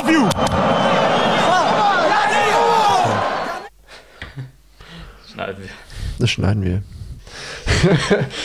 [0.00, 0.28] love you!
[5.32, 5.70] Schneiden wir.
[6.18, 6.82] Das schneiden wir.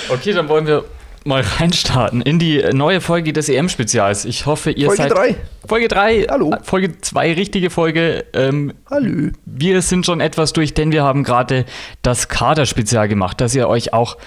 [0.10, 0.86] Okay, dann wollen wir
[1.25, 4.25] mal reinstarten in die neue Folge des EM-Spezials.
[4.25, 5.11] Ich hoffe, ihr Folge seid.
[5.11, 5.36] 3.
[5.68, 6.28] Folge 3.
[6.29, 6.55] Hallo.
[6.64, 8.25] Folge 2, richtige Folge.
[8.34, 9.32] Ähm, Hallo.
[9.45, 11.66] wir sind schon etwas durch, denn wir haben gerade
[12.02, 14.18] das Kader-Spezial gemacht, das ihr euch auch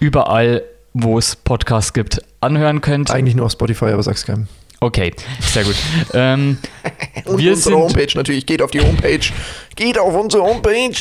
[0.00, 0.62] überall,
[0.94, 3.10] wo es Podcasts gibt, anhören könnt.
[3.10, 4.48] Eigentlich nur auf Spotify, aber sag's keinem.
[4.80, 5.76] Okay, sehr gut.
[6.12, 6.58] ähm,
[7.24, 8.46] Und Wir unsere sind- Homepage natürlich.
[8.46, 9.20] Geht auf die Homepage.
[9.74, 10.94] Geht auf unsere Homepage.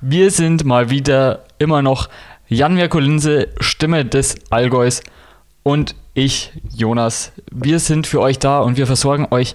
[0.00, 2.08] Wir sind mal wieder immer noch
[2.48, 5.02] Jan Mirko Linse, Stimme des Allgäus
[5.62, 7.32] und ich, Jonas.
[7.50, 9.54] Wir sind für euch da und wir versorgen euch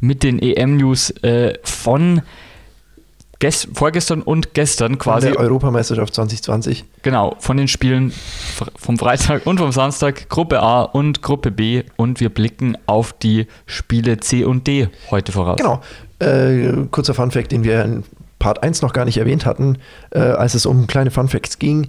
[0.00, 2.22] mit den EM-News äh, von
[3.38, 5.28] gest vorgestern und gestern quasi.
[5.28, 6.84] Der Europameisterschaft 2020.
[7.02, 8.12] Genau, von den Spielen
[8.76, 13.46] vom Freitag und vom Samstag, Gruppe A und Gruppe B und wir blicken auf die
[13.66, 15.58] Spiele C und D heute voraus.
[15.58, 15.80] Genau.
[16.18, 18.04] Äh, kurzer Funfact, den wir in
[18.38, 19.78] Part 1 noch gar nicht erwähnt hatten,
[20.10, 21.88] äh, als es um kleine Funfacts ging.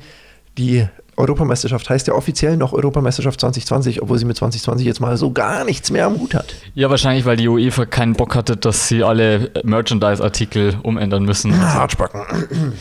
[0.58, 0.88] Die
[1.20, 5.66] Europameisterschaft heißt ja offiziell noch Europameisterschaft 2020, obwohl sie mit 2020 jetzt mal so gar
[5.66, 6.56] nichts mehr am Hut hat.
[6.74, 11.60] Ja, wahrscheinlich, weil die UEFA keinen Bock hatte, dass sie alle Merchandise-Artikel umändern müssen.
[11.74, 12.22] Hartspacken.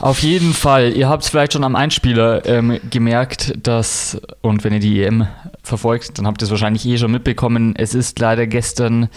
[0.00, 4.72] Auf jeden Fall, ihr habt es vielleicht schon am Einspieler ähm, gemerkt, dass, und wenn
[4.72, 5.26] ihr die EM
[5.62, 9.08] verfolgt, dann habt ihr es wahrscheinlich eh schon mitbekommen, es ist leider gestern,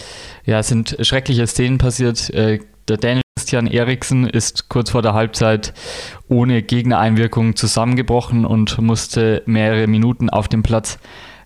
[0.45, 2.29] ja, es sind schreckliche Szenen passiert.
[2.31, 5.73] Äh, der Dänische Christian Eriksen ist kurz vor der Halbzeit
[6.27, 10.99] ohne Gegnereinwirkung zusammengebrochen und musste mehrere Minuten auf dem Platz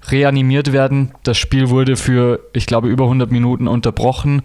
[0.09, 1.13] reanimiert werden.
[1.23, 4.41] Das Spiel wurde für, ich glaube, über 100 Minuten unterbrochen.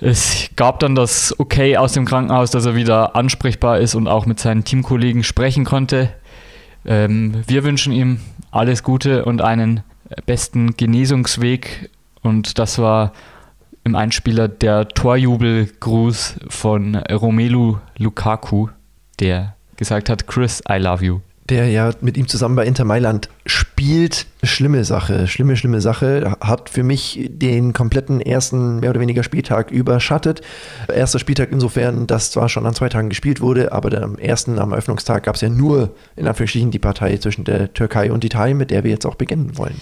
[0.00, 4.24] Es gab dann das Okay aus dem Krankenhaus, dass er wieder ansprechbar ist und auch
[4.24, 6.14] mit seinen Teamkollegen sprechen konnte.
[6.86, 9.82] Ähm, wir wünschen ihm alles Gute und einen
[10.24, 11.90] besten Genesungsweg.
[12.22, 13.12] Und das war
[13.86, 18.66] im Einspieler der Torjubelgruß von Romelu Lukaku,
[19.20, 21.20] der gesagt hat, Chris, I love you.
[21.48, 24.26] der ja mit ihm zusammen bei Inter Mailand spielt.
[24.42, 26.36] Schlimme Sache, schlimme, schlimme Sache.
[26.40, 30.40] Hat für mich den kompletten ersten, mehr oder weniger Spieltag überschattet.
[30.92, 34.72] Erster Spieltag insofern, dass zwar schon an zwei Tagen gespielt wurde, aber am ersten, am
[34.72, 38.72] Eröffnungstag, gab es ja nur in Anführungsstrichen die Partei zwischen der Türkei und Italien, mit
[38.72, 39.76] der wir jetzt auch beginnen wollen.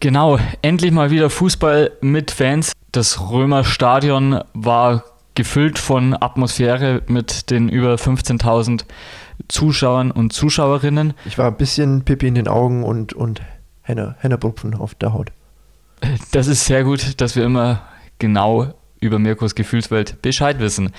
[0.00, 2.72] Genau, endlich mal wieder Fußball mit Fans.
[2.92, 5.04] Das Römerstadion war
[5.34, 8.84] gefüllt von Atmosphäre mit den über 15.000
[9.48, 11.14] Zuschauern und Zuschauerinnen.
[11.24, 13.40] Ich war ein bisschen Pippi in den Augen und, und
[13.80, 15.32] Henne, Hennepupfen auf der Haut.
[16.32, 17.80] Das ist sehr gut, dass wir immer
[18.18, 20.92] genau über Mirkos Gefühlswelt Bescheid wissen.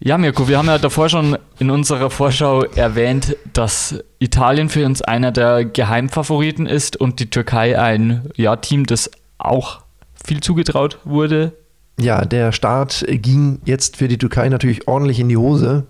[0.00, 5.02] Ja, Mirko, wir haben ja davor schon in unserer Vorschau erwähnt, dass Italien für uns
[5.02, 9.85] einer der Geheimfavoriten ist und die Türkei ein ja, Team, das auch
[10.26, 11.52] viel zugetraut wurde.
[11.98, 15.86] Ja, der Start ging jetzt für die Türkei natürlich ordentlich in die Hose.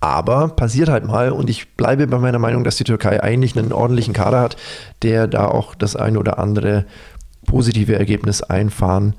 [0.00, 3.72] Aber passiert halt mal und ich bleibe bei meiner Meinung, dass die Türkei eigentlich einen
[3.72, 4.56] ordentlichen Kader hat,
[5.02, 6.84] der da auch das ein oder andere
[7.46, 9.14] positive Ergebnis einfahren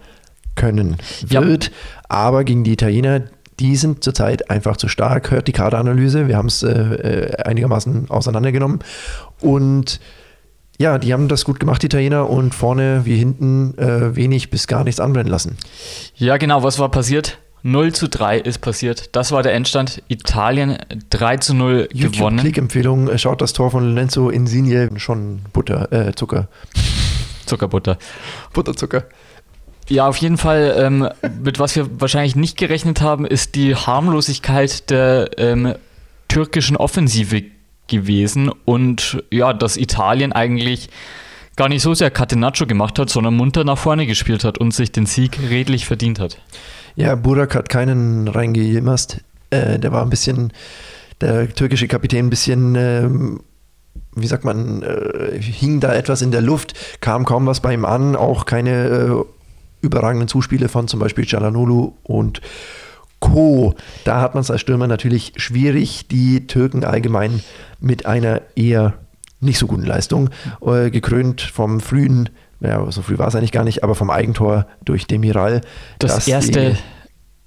[0.56, 0.96] können
[1.28, 1.44] Ja.
[1.44, 1.72] wird.
[2.08, 3.24] Aber gegen die Italiener,
[3.60, 5.32] die sind zurzeit einfach zu stark.
[5.32, 8.80] Hört die Kaderanalyse, wir haben es äh, äh, einigermaßen auseinandergenommen.
[9.42, 10.00] Und
[10.80, 14.66] ja, die haben das gut gemacht, die Italiener, und vorne wie hinten äh, wenig bis
[14.66, 15.58] gar nichts anbrennen lassen.
[16.16, 17.38] Ja, genau, was war passiert?
[17.64, 19.14] 0 zu 3 ist passiert.
[19.14, 20.02] Das war der Endstand.
[20.08, 20.78] Italien
[21.10, 22.38] 3 zu 0 gewonnen.
[22.38, 26.48] YouTube-Klick-Empfehlung, äh, schaut das Tor von Lorenzo Insigne, schon Butter, äh, Zucker.
[27.46, 27.98] Zuckerbutter.
[28.54, 29.04] Butterzucker.
[29.90, 31.10] Ja, auf jeden Fall, ähm,
[31.42, 35.74] mit was wir wahrscheinlich nicht gerechnet haben, ist die Harmlosigkeit der ähm,
[36.30, 37.44] türkischen Offensive
[37.90, 40.90] gewesen und ja, dass Italien eigentlich
[41.56, 44.94] gar nicht so sehr Catenaccio gemacht hat, sondern munter nach vorne gespielt hat und sich
[44.94, 46.42] den Sieg redlich verdient hat.
[46.96, 49.22] Ja, Burak hat keinen reingejimmerst.
[49.50, 50.54] Äh, der war ein bisschen,
[51.20, 53.42] der türkische Kapitän ein bisschen, ähm,
[54.16, 57.84] wie sagt man, äh, hing da etwas in der Luft, kam kaum was bei ihm
[57.84, 59.24] an, auch keine äh,
[59.82, 62.42] überragenden Zuspiele von zum Beispiel Cialanoglu und
[63.20, 63.76] Co.
[64.04, 67.42] Da hat man es als Stürmer natürlich schwierig, die Türken allgemein
[67.80, 68.94] mit einer eher
[69.42, 70.30] nicht so guten Leistung,
[70.62, 72.30] äh, gekrönt vom frühen,
[72.60, 75.62] ja, so früh war es eigentlich gar nicht, aber vom Eigentor durch Demiral.
[76.00, 76.78] Das erste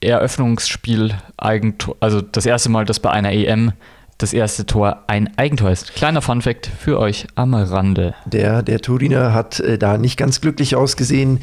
[0.01, 3.73] Eröffnungsspiel Eigentor, also das erste Mal, dass bei einer EM
[4.19, 5.95] das erste Tor ein Eigentor ist.
[5.95, 8.15] Kleiner Funfact für euch am Rande.
[8.25, 11.41] Der, der Turiner hat äh, da nicht ganz glücklich ausgesehen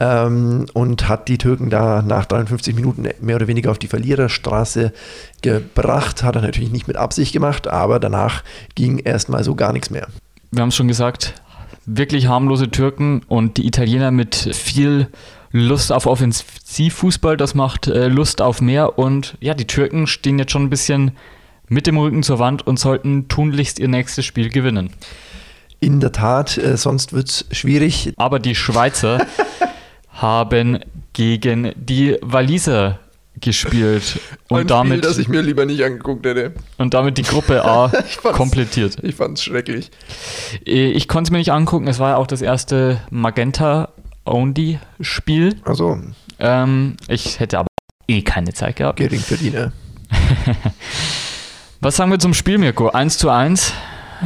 [0.00, 4.92] ähm, und hat die Türken da nach 53 Minuten mehr oder weniger auf die Verliererstraße
[5.42, 6.22] gebracht.
[6.22, 8.42] Hat er natürlich nicht mit Absicht gemacht, aber danach
[8.74, 10.08] ging erstmal so gar nichts mehr.
[10.50, 11.34] Wir haben es schon gesagt,
[11.86, 15.08] wirklich harmlose Türken und die Italiener mit viel
[15.52, 20.52] Lust auf Offensivfußball, das macht äh, Lust auf mehr und ja, die Türken stehen jetzt
[20.52, 21.12] schon ein bisschen
[21.68, 24.90] mit dem Rücken zur Wand und sollten tunlichst ihr nächstes Spiel gewinnen.
[25.80, 28.12] In der Tat, äh, sonst wird es schwierig.
[28.16, 29.26] Aber die Schweizer
[30.20, 30.78] haben
[31.12, 32.98] gegen die Waliser
[33.40, 34.18] gespielt
[34.48, 36.52] und Ein damit Spiel, das ich mir lieber nicht angeguckt hätte.
[36.76, 38.98] und damit die Gruppe A Ich fand's- komplettiert.
[39.02, 39.90] Ich fand es schrecklich.
[40.66, 45.56] Äh, Ich konnte es mir nicht angucken, es war ja auch das erste Magenta-Only-Spiel.
[45.64, 45.98] Also,
[46.38, 47.68] Ähm, ich hätte aber
[48.08, 48.98] eh keine Zeit gehabt.
[48.98, 49.72] Geringverdiener.
[51.80, 52.90] Was sagen wir zum Spiel, Mirko?
[52.90, 53.72] 1 zu 1.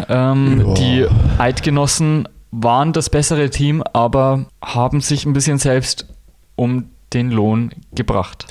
[0.08, 0.74] Ähm.
[0.76, 1.06] Die
[1.38, 2.28] Eidgenossen
[2.62, 6.06] waren das bessere Team, aber haben sich ein bisschen selbst
[6.54, 8.46] um den Lohn gebracht.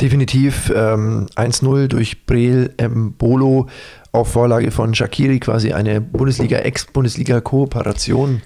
[0.00, 3.66] Definitiv ähm, 1-0 durch Breel Mbolo
[4.12, 8.40] auf Vorlage von Shakiri, quasi eine Bundesliga-Ex-Bundesliga-Kooperation,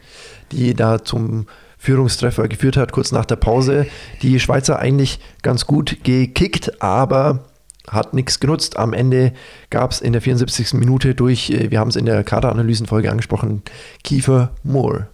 [0.51, 1.47] die da zum
[1.79, 3.87] Führungstreffer geführt hat, kurz nach der Pause.
[4.23, 7.45] Die Schweizer eigentlich ganz gut gekickt, aber
[7.89, 8.77] hat nichts genutzt.
[8.77, 9.33] Am Ende
[9.71, 10.75] gab es in der 74.
[10.75, 13.63] Minute durch, äh, wir haben es in der Kaderanalysenfolge angesprochen,
[14.05, 15.09] Kiefer Moore,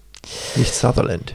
[0.57, 1.35] nicht Sutherland.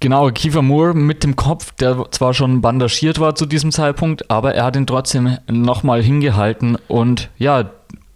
[0.00, 4.54] Genau, Kiefer Moore mit dem Kopf, der zwar schon bandagiert war zu diesem Zeitpunkt, aber
[4.54, 7.70] er hat ihn trotzdem nochmal hingehalten und ja,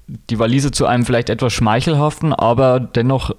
[0.06, 3.34] die Waliser zu einem vielleicht etwas schmeichelhaften, aber dennoch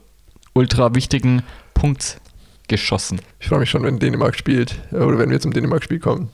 [0.54, 1.44] ultra wichtigen
[1.74, 2.20] Punkt
[2.68, 3.22] geschossen.
[3.40, 6.30] Ich freue mich schon, wenn Dänemark spielt, äh, oder wenn wir zum Dänemark-Spiel kommen.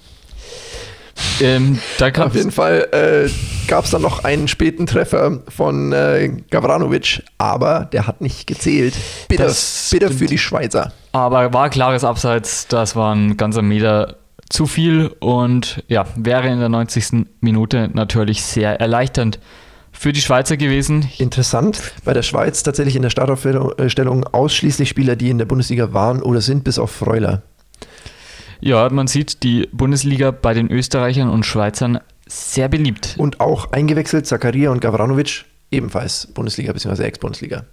[1.41, 1.79] Ähm,
[2.17, 3.29] Auf jeden Fall äh,
[3.67, 8.95] gab es dann noch einen späten Treffer von äh, Gavranovic, aber der hat nicht gezählt.
[9.27, 9.51] Bitter,
[9.91, 10.91] bitter für die Schweizer.
[11.12, 14.17] Aber war klares Abseits, das war ein ganzer Meter
[14.50, 17.25] zu viel und ja, wäre in der 90.
[17.41, 19.39] Minute natürlich sehr erleichternd
[19.91, 21.09] für die Schweizer gewesen.
[21.17, 26.21] Interessant, bei der Schweiz tatsächlich in der Startaufstellung ausschließlich Spieler, die in der Bundesliga waren
[26.21, 27.44] oder sind, bis auf Freuler.
[28.65, 33.13] Ja, man sieht die Bundesliga bei den Österreichern und Schweizern sehr beliebt.
[33.19, 37.03] Und auch eingewechselt Zakaria und Gavranovic, ebenfalls Bundesliga bzw.
[37.03, 37.65] Ex-Bundesliga.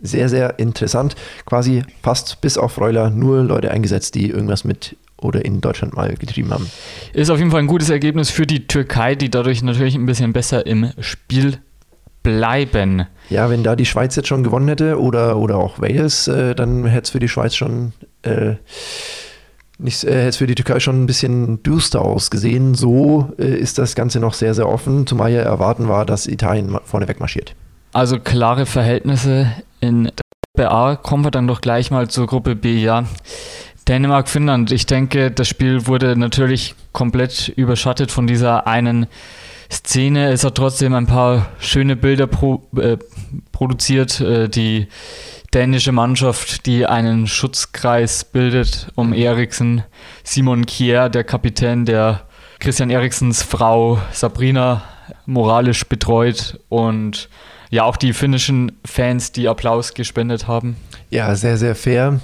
[0.00, 1.14] Sehr, sehr interessant.
[1.44, 6.14] Quasi fast bis auf Freuler nur Leute eingesetzt, die irgendwas mit oder in Deutschland mal
[6.14, 6.70] getrieben haben.
[7.12, 10.32] Ist auf jeden Fall ein gutes Ergebnis für die Türkei, die dadurch natürlich ein bisschen
[10.32, 11.58] besser im Spiel
[12.22, 13.04] bleiben.
[13.28, 16.86] Ja, wenn da die Schweiz jetzt schon gewonnen hätte oder, oder auch Wales, äh, dann
[16.86, 17.92] hätte es für die Schweiz schon
[18.22, 18.54] äh,
[19.78, 22.74] nicht, äh, hätte es für die Türkei schon ein bisschen düster ausgesehen.
[22.74, 26.78] So äh, ist das Ganze noch sehr, sehr offen, zumal ja erwarten war, dass Italien
[26.84, 27.54] vorneweg marschiert.
[27.92, 30.12] Also klare Verhältnisse in der
[30.56, 30.96] Gruppe A.
[30.96, 33.04] Kommen wir dann doch gleich mal zur Gruppe B, ja.
[33.88, 34.70] Dänemark, Finnland.
[34.70, 39.06] Ich denke, das Spiel wurde natürlich komplett überschattet von dieser einen
[39.70, 40.30] Szene.
[40.30, 42.96] Es hat trotzdem ein paar schöne Bilder pro, äh,
[43.50, 44.20] produziert.
[44.20, 44.86] Äh, die
[45.54, 49.84] dänische Mannschaft, die einen Schutzkreis bildet um Eriksen.
[50.24, 52.22] Simon Kier, der Kapitän, der
[52.58, 54.82] Christian Eriksens Frau Sabrina
[55.26, 57.28] moralisch betreut und
[57.70, 60.76] ja, auch die finnischen Fans, die Applaus gespendet haben.
[61.10, 62.20] Ja, sehr, sehr fair.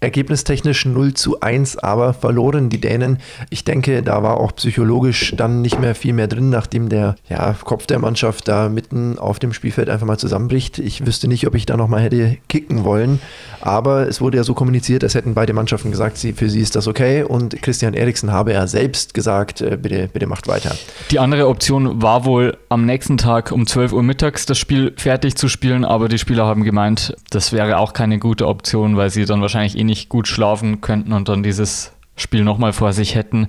[0.00, 3.18] Ergebnistechnisch 0 zu 1, aber verloren die Dänen.
[3.50, 7.52] Ich denke, da war auch psychologisch dann nicht mehr viel mehr drin, nachdem der ja,
[7.64, 10.78] Kopf der Mannschaft da mitten auf dem Spielfeld einfach mal zusammenbricht.
[10.78, 13.20] Ich wüsste nicht, ob ich da nochmal hätte kicken wollen,
[13.60, 16.76] aber es wurde ja so kommuniziert, als hätten beide Mannschaften gesagt, sie, für sie ist
[16.76, 20.76] das okay und Christian Eriksen habe ja selbst gesagt, äh, bitte, bitte macht weiter.
[21.10, 25.34] Die andere Option war wohl am nächsten Tag um 12 Uhr mittags das Spiel fertig
[25.34, 29.24] zu spielen, aber die Spieler haben gemeint, das wäre auch keine gute Option, weil sie
[29.24, 33.48] dann wahrscheinlich eh nicht gut schlafen könnten und dann dieses Spiel nochmal vor sich hätten.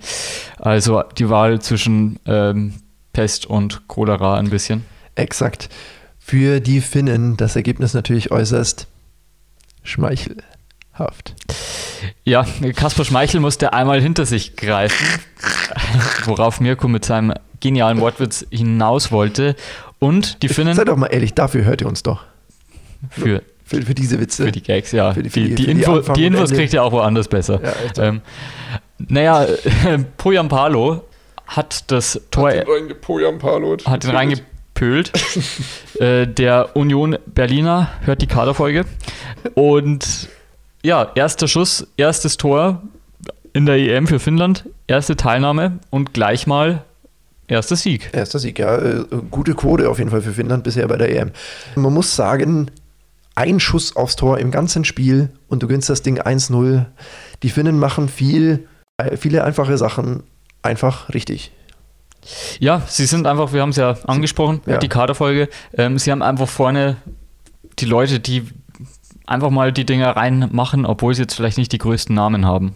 [0.58, 2.74] Also die Wahl zwischen ähm,
[3.14, 4.86] Pest und Cholera ein bisschen.
[5.16, 5.70] Exakt.
[6.18, 8.88] Für die Finnen das Ergebnis natürlich äußerst
[9.84, 11.36] schmeichelhaft.
[12.24, 15.06] Ja, Kasper Schmeichel musste einmal hinter sich greifen,
[16.26, 19.56] worauf Mirko mit seinem genialen Wortwitz hinaus wollte.
[19.98, 22.24] Und die Finnen Seid doch mal ehrlich, dafür hört ihr uns doch.
[23.10, 24.46] für, Für, für diese Witze.
[24.46, 25.14] für die Gags, ja.
[25.14, 27.28] Für die- für die, die- die, für die Info, die Infos kriegt ihr auch woanders
[27.28, 27.60] besser.
[27.64, 27.98] Ja, echt.
[28.00, 28.22] Ähm,
[29.08, 29.46] naja,
[30.18, 31.04] Poyampalo
[31.48, 35.12] hat das Tor, hat ihn reingepölt.
[36.00, 38.86] äh, der Union Berliner hört die Kaderfolge.
[39.56, 40.30] Und
[40.84, 42.82] ja, erster Schuss, erstes Tor
[43.54, 46.84] in der EM für Finnland, erste Teilnahme und gleich mal
[47.48, 48.10] erster Sieg.
[48.14, 48.78] Erster Sieg, ja.
[48.78, 51.32] Äh, Gute Quote auf jeden Fall für Finnland bisher bei der EM.
[51.76, 52.70] Man muss sagen,
[53.40, 56.86] ein Schuss aufs Tor im ganzen Spiel und du gewinnst das Ding 1-0.
[57.42, 58.68] Die Finnen machen viel,
[58.98, 60.24] äh, viele einfache Sachen
[60.62, 61.52] einfach richtig.
[62.60, 64.78] Ja, sie sind einfach, wir haben es ja angesprochen, Ja.
[64.78, 65.48] die Kaderfolge.
[65.74, 66.98] Ähm, sie haben einfach vorne
[67.80, 68.44] die Leute, die
[69.26, 72.76] einfach mal die Dinger reinmachen, obwohl sie jetzt vielleicht nicht die größten Namen haben.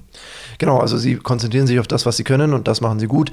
[0.60, 3.32] Genau, also sie konzentrieren sich auf das, was sie können und das machen sie gut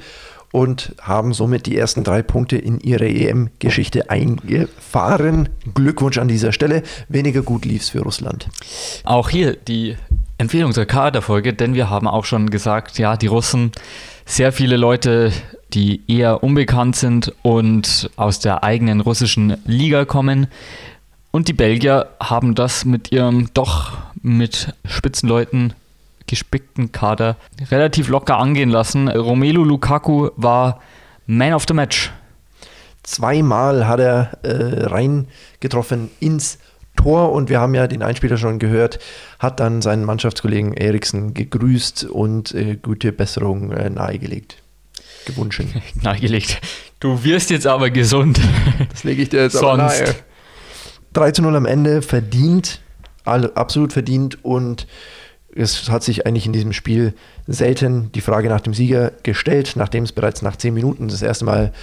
[0.51, 5.49] und haben somit die ersten drei Punkte in ihre EM-Geschichte eingefahren.
[5.73, 6.83] Glückwunsch an dieser Stelle.
[7.09, 8.49] Weniger gut lief es für Russland.
[9.03, 9.95] Auch hier die
[10.37, 13.71] Empfehlung zur Kaderfolge, denn wir haben auch schon gesagt, ja, die Russen,
[14.25, 15.31] sehr viele Leute,
[15.73, 20.47] die eher unbekannt sind und aus der eigenen russischen Liga kommen.
[21.31, 25.73] Und die Belgier haben das mit ihrem doch mit Spitzenleuten
[26.31, 27.35] gespickten Kader
[27.69, 29.09] relativ locker angehen lassen.
[29.09, 30.79] Romelu Lukaku war
[31.27, 32.09] Man of the Match.
[33.03, 36.57] Zweimal hat er äh, reingetroffen ins
[36.95, 38.99] Tor und wir haben ja den Einspieler schon gehört,
[39.39, 44.55] hat dann seinen Mannschaftskollegen Eriksen gegrüßt und äh, gute Besserung äh, nahegelegt.
[45.25, 45.63] Gewünscht.
[46.01, 46.61] nahegelegt.
[47.01, 48.39] Du wirst jetzt aber gesund.
[48.89, 49.65] Das lege ich dir jetzt Sonst.
[49.65, 50.15] aber nahe.
[51.11, 52.79] 3 zu 0 am Ende, verdient,
[53.25, 54.87] absolut verdient und
[55.55, 57.13] es hat sich eigentlich in diesem Spiel
[57.47, 61.45] selten die Frage nach dem Sieger gestellt, nachdem es bereits nach zehn Minuten das erste
[61.45, 61.73] Mal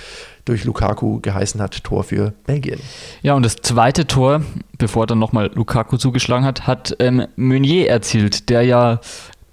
[0.44, 2.80] durch Lukaku geheißen hat, Tor für Belgien.
[3.22, 4.42] Ja, und das zweite Tor,
[4.78, 9.00] bevor dann nochmal Lukaku zugeschlagen hat, hat ähm, Meunier erzielt, der ja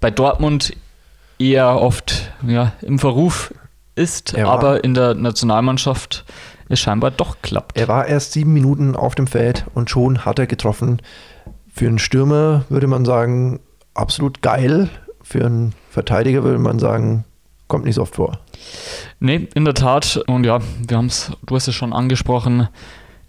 [0.00, 0.72] bei Dortmund
[1.38, 3.52] eher oft ja, im Verruf
[3.94, 6.24] ist, aber in der Nationalmannschaft
[6.68, 7.76] es scheinbar doch klappt.
[7.76, 11.00] Er war erst sieben Minuten auf dem Feld und schon hat er getroffen.
[11.72, 13.60] Für einen Stürmer würde man sagen,
[13.96, 14.88] absolut geil.
[15.22, 17.24] Für einen Verteidiger würde man sagen,
[17.68, 18.38] kommt nicht so oft vor.
[19.20, 20.22] Nee, in der Tat.
[20.26, 22.68] Und ja, wir haben es, du hast es schon angesprochen.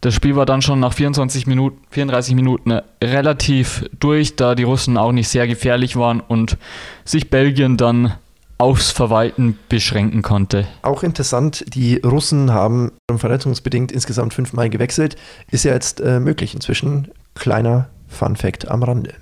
[0.01, 4.95] Das Spiel war dann schon nach 24 Minuten, 34 Minuten relativ durch, da die Russen
[4.95, 6.57] auch nicht sehr gefährlich waren und
[7.03, 8.13] sich Belgien dann
[8.59, 10.67] aufs Verwalten beschränken konnte.
[10.81, 15.15] Auch interessant, die Russen haben verletzungsbedingt insgesamt fünfmal gewechselt.
[15.51, 17.09] Ist ja jetzt äh, möglich inzwischen.
[17.35, 19.13] Kleiner Fun Fact am Rande.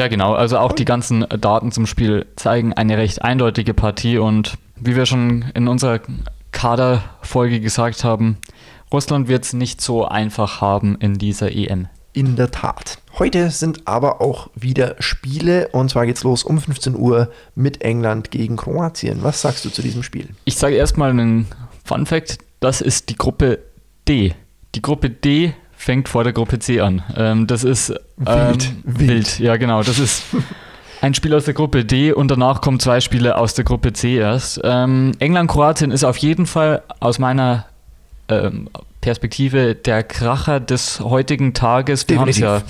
[0.00, 0.32] Ja, genau.
[0.32, 5.04] Also auch die ganzen Daten zum Spiel zeigen eine recht eindeutige Partie und wie wir
[5.04, 6.00] schon in unserer
[6.52, 8.38] Kaderfolge gesagt haben,
[8.90, 11.86] Russland wird es nicht so einfach haben in dieser EM.
[12.14, 12.96] In der Tat.
[13.18, 18.30] Heute sind aber auch wieder Spiele und zwar geht's los um 15 Uhr mit England
[18.30, 19.22] gegen Kroatien.
[19.22, 20.30] Was sagst du zu diesem Spiel?
[20.46, 21.46] Ich sage erstmal einen
[21.84, 23.58] Fun Fact: Das ist die Gruppe
[24.08, 24.34] D.
[24.74, 27.02] Die Gruppe D fängt vor der Gruppe C an.
[27.16, 27.96] Ähm, das ist ähm,
[28.26, 28.72] wild.
[28.84, 29.38] wild.
[29.38, 29.82] Ja, genau.
[29.82, 30.24] Das ist
[31.00, 34.18] ein Spiel aus der Gruppe D und danach kommen zwei Spiele aus der Gruppe C
[34.18, 34.60] erst.
[34.62, 37.64] Ähm, England-Kroatien ist auf jeden Fall aus meiner
[38.28, 38.68] ähm,
[39.00, 42.06] Perspektive der Kracher des heutigen Tages.
[42.08, 42.60] Wir haben es ja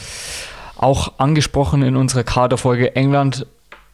[0.76, 2.94] auch angesprochen in unserer Kaderfolge.
[2.94, 3.44] England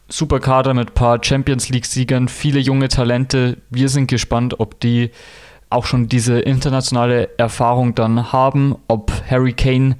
[0.09, 3.57] super Kader mit ein paar Champions League-Siegern, viele junge Talente.
[3.71, 5.09] Wir sind gespannt, ob die
[5.69, 9.97] auch schon diese internationale Erfahrung dann haben, ob Harry Kane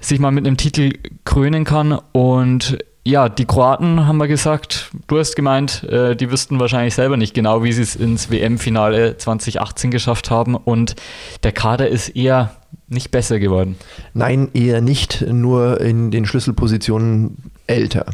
[0.00, 0.92] sich mal mit einem Titel
[1.24, 1.98] krönen kann.
[2.12, 7.16] Und ja, die Kroaten haben wir gesagt, du hast gemeint, äh, die wüssten wahrscheinlich selber
[7.16, 10.54] nicht genau, wie sie es ins WM-Finale 2018 geschafft haben.
[10.54, 10.96] Und
[11.42, 12.50] der Kader ist eher
[12.88, 13.76] nicht besser geworden.
[14.14, 18.06] Nein, eher nicht, nur in den Schlüsselpositionen älter.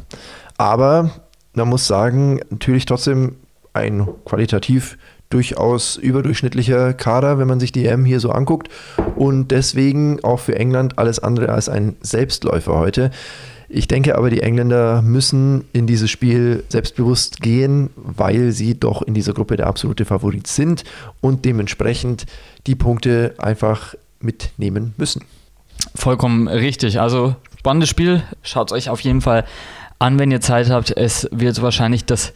[0.58, 1.10] Aber
[1.54, 3.36] man muss sagen, natürlich trotzdem
[3.72, 4.96] ein qualitativ
[5.34, 8.68] durchaus überdurchschnittlicher Kader, wenn man sich die EM hier so anguckt.
[9.16, 13.10] Und deswegen auch für England alles andere als ein Selbstläufer heute.
[13.68, 19.14] Ich denke aber, die Engländer müssen in dieses Spiel selbstbewusst gehen, weil sie doch in
[19.14, 20.84] dieser Gruppe der absolute Favorit sind
[21.20, 22.26] und dementsprechend
[22.68, 25.22] die Punkte einfach mitnehmen müssen.
[25.96, 27.00] Vollkommen richtig.
[27.00, 28.22] Also spannendes Spiel.
[28.42, 29.44] Schaut es euch auf jeden Fall
[29.98, 30.96] an, wenn ihr Zeit habt.
[30.96, 32.32] Es wird wahrscheinlich das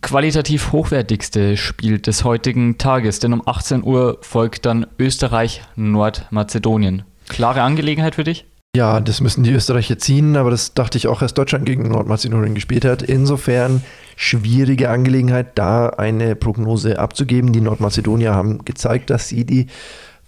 [0.00, 7.04] qualitativ hochwertigste Spiel des heutigen Tages, denn um 18 Uhr folgt dann Österreich-Nordmazedonien.
[7.28, 8.44] Klare Angelegenheit für dich?
[8.74, 12.54] Ja, das müssen die Österreicher ziehen, aber das dachte ich auch, als Deutschland gegen Nordmazedonien
[12.54, 13.02] gespielt hat.
[13.02, 13.82] Insofern
[14.16, 17.52] schwierige Angelegenheit, da eine Prognose abzugeben.
[17.52, 19.66] Die Nordmazedonier haben gezeigt, dass sie die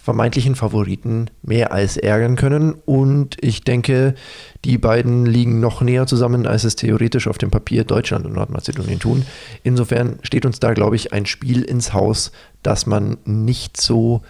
[0.05, 2.75] vermeintlichen Favoriten mehr als ärgern können.
[2.85, 4.15] Und ich denke,
[4.63, 9.01] die beiden liegen noch näher zusammen, als es theoretisch auf dem Papier Deutschland und Nordmazedonien
[9.01, 9.25] tun.
[9.63, 12.33] Insofern steht uns da, glaube ich, ein Spiel ins Haus,
[12.63, 14.21] das man nicht so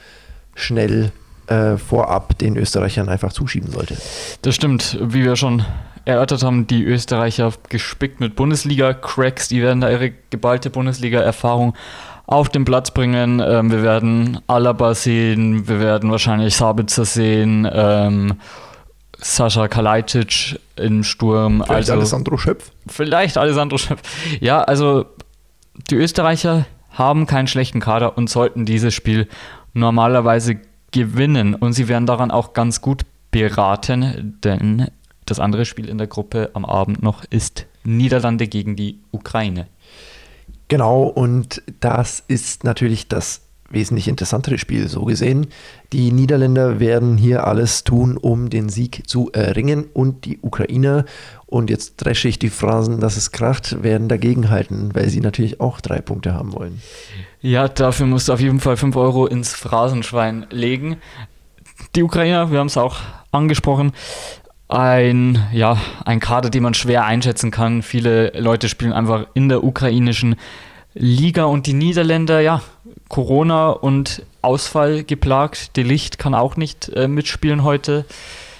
[0.55, 1.11] schnell
[1.49, 3.97] äh, vorab den Österreichern einfach zuschieben sollte.
[4.43, 5.65] Das stimmt, wie wir schon
[6.05, 11.75] erörtert haben, die Österreicher gespickt mit Bundesliga-Cracks, die werden da ihre geballte Bundesliga-Erfahrung
[12.27, 13.41] auf den Platz bringen.
[13.45, 18.35] Ähm, wir werden Alaba sehen, wir werden wahrscheinlich Sabitzer sehen, ähm,
[19.19, 21.63] Sascha Kalajdzic im Sturm.
[21.65, 22.71] Vielleicht also, Alessandro Schöpf.
[22.87, 24.03] Vielleicht Alessandro Schöpf.
[24.41, 25.07] Ja, also
[25.91, 29.29] die Österreicher haben keinen schlechten Kader und sollten dieses Spiel
[29.73, 30.61] normalerweise
[30.93, 31.55] gewinnen.
[31.55, 34.89] Und sie werden daran auch ganz gut beraten, denn
[35.27, 39.67] das andere Spiel in der Gruppe am Abend noch ist Niederlande gegen die Ukraine.
[40.69, 45.49] Genau, und das ist natürlich das wesentlich interessantere Spiel so gesehen.
[45.93, 51.05] Die Niederländer werden hier alles tun, um den Sieg zu erringen und die Ukrainer,
[51.47, 55.81] und jetzt dresche ich die Phrasen, dass es kracht, werden dagegenhalten, weil sie natürlich auch
[55.81, 56.81] drei Punkte haben wollen.
[57.41, 60.97] Ja, dafür musst du auf jeden Fall 5 Euro ins Phrasenschwein legen.
[61.95, 62.97] Die Ukrainer, wir haben es auch
[63.31, 63.93] angesprochen,
[64.69, 67.83] ein, ja, ein Kader, den man schwer einschätzen kann.
[67.83, 70.37] Viele Leute spielen einfach in der ukrainischen
[70.95, 72.63] Liga und die Niederländer, ja,
[73.09, 75.77] Corona und Ausfall geplagt.
[75.77, 78.05] De Licht kann auch nicht äh, mitspielen heute.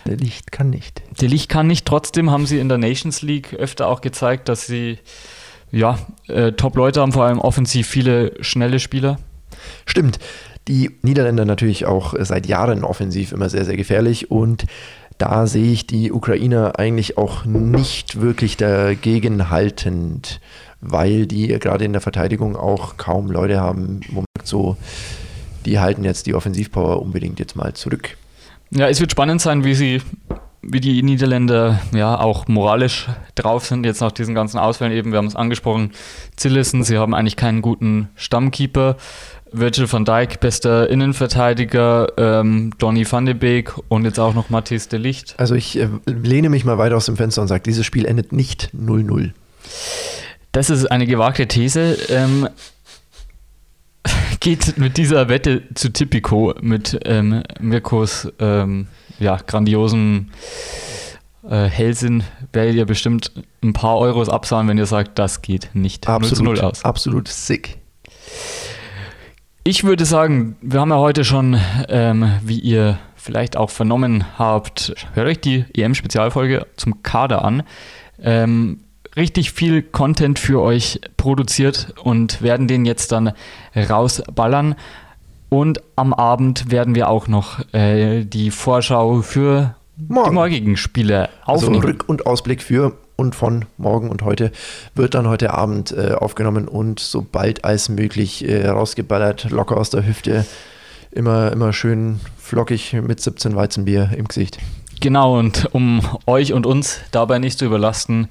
[0.07, 1.03] Der Licht kann nicht.
[1.21, 1.87] Der Licht kann nicht.
[1.87, 4.99] Trotzdem haben sie in der Nations League öfter auch gezeigt, dass sie
[5.71, 9.19] ja, äh, Top-Leute haben, vor allem offensiv viele schnelle Spieler.
[9.87, 10.19] Stimmt.
[10.69, 14.65] Die Niederländer natürlich auch seit Jahren offensiv immer sehr, sehr gefährlich und
[15.19, 20.41] da sehe ich die Ukrainer eigentlich auch nicht wirklich dagegen haltend,
[20.81, 24.77] weil die gerade in der Verteidigung auch kaum Leute haben, wo man sagt, so,
[25.65, 28.17] die halten jetzt die Offensivpower unbedingt jetzt mal zurück.
[28.71, 30.03] Ja, es wird spannend sein, wie sie,
[30.63, 35.19] wie die Niederländer ja auch moralisch drauf sind, jetzt nach diesen ganzen Ausfällen eben, wir
[35.19, 35.93] haben es angesprochen,
[36.37, 38.97] Zillissen, sie haben eigentlich keinen guten Stammkeeper.
[39.55, 44.89] Virgil van Dijk, bester Innenverteidiger, ähm, Donny van de Beek und jetzt auch noch Matthias
[44.89, 45.35] de Licht.
[45.39, 48.33] Also ich äh, lehne mich mal weiter aus dem Fenster und sage, dieses Spiel endet
[48.33, 49.31] nicht 0-0.
[50.53, 51.97] Das ist eine gewagte These.
[52.09, 52.49] Ähm,
[54.41, 60.31] geht mit dieser Wette zu Tipico mit ähm, Mirkos ähm, ja, grandiosen
[61.49, 63.33] äh, Hellsinn, werdet ihr bestimmt
[63.63, 66.85] ein paar Euros abzahlen, wenn ihr sagt, das geht nicht absolut, 0 aus.
[66.85, 67.79] Absolut sick.
[69.67, 74.95] Ich würde sagen, wir haben ja heute schon, ähm, wie ihr vielleicht auch vernommen habt,
[75.15, 77.63] hört euch die EM-Spezialfolge zum Kader an.
[78.23, 78.81] Ähm,
[79.17, 83.33] richtig viel Content für euch produziert und werden den jetzt dann
[83.75, 84.75] rausballern.
[85.49, 90.29] Und am Abend werden wir auch noch äh, die Vorschau für Morgen.
[90.29, 91.87] die morgigen Spiele also aufnehmen.
[91.87, 94.51] Also Rück- und Ausblick für und von morgen und heute
[94.95, 100.07] wird dann heute Abend äh, aufgenommen und sobald als möglich äh, rausgeballert, locker aus der
[100.07, 100.45] Hüfte.
[101.11, 104.59] Immer, immer schön flockig mit 17 Weizenbier im Gesicht.
[105.01, 108.29] Genau, und um euch und uns dabei nicht zu überlasten,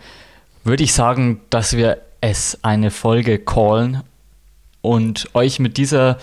[0.63, 4.02] würde ich sagen, dass wir es eine Folge callen
[4.82, 6.17] und euch mit dieser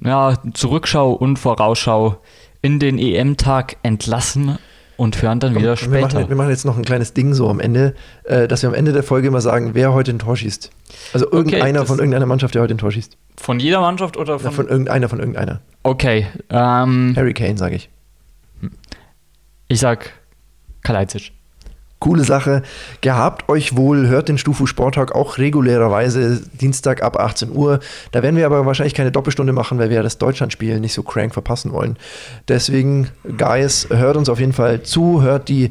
[0.00, 2.16] ja, Zurückschau und Vorausschau
[2.62, 4.58] in den EM-Tag entlassen
[4.96, 5.92] und hören dann Komm, wieder später.
[5.92, 8.68] Wir machen, wir machen, jetzt noch ein kleines Ding so am Ende, äh, dass wir
[8.68, 10.70] am Ende der Folge immer sagen, wer heute ein Tor schießt.
[11.12, 13.16] Also irgendeiner okay, von irgendeiner Mannschaft, der heute ein Tor schießt.
[13.36, 14.50] Von jeder Mannschaft oder von?
[14.50, 15.60] Ja, von irgendeiner, von irgendeiner.
[15.82, 16.26] Okay.
[16.50, 17.90] Ähm, Harry Kane, sage ich.
[19.68, 20.12] Ich sag
[20.82, 21.32] Kalajdzic
[22.04, 22.62] coole Sache.
[23.00, 27.80] Gehabt euch wohl, hört den Stufu Sporttag auch regulärerweise Dienstag ab 18 Uhr.
[28.12, 31.32] Da werden wir aber wahrscheinlich keine Doppelstunde machen, weil wir das Deutschlandspiel nicht so crank
[31.32, 31.96] verpassen wollen.
[32.46, 35.70] Deswegen, Guys, hört uns auf jeden Fall zu, hört die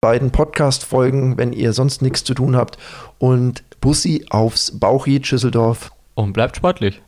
[0.00, 2.76] beiden Podcast-Folgen, wenn ihr sonst nichts zu tun habt.
[3.18, 5.92] Und Bussi aufs Bauchi Schüsseldorf.
[6.14, 7.02] Und bleibt sportlich.